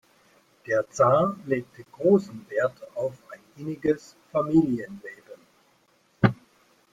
Der 0.65 0.89
Zar 0.89 1.35
legte 1.45 1.83
großen 1.91 2.47
Wert 2.49 2.73
auf 2.95 3.13
ein 3.31 3.39
inniges 3.55 4.17
Familienleben. 4.31 5.45